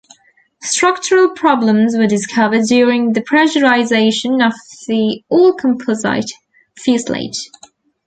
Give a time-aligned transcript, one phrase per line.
[0.63, 4.51] Structural problems were discovered during the pressurization of
[4.87, 6.31] the all-composite
[6.75, 7.51] fuselage.